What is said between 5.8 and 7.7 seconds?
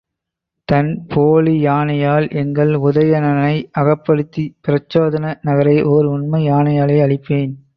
ஓர் உண்மை யானையாலேயே அழிப்பேன்.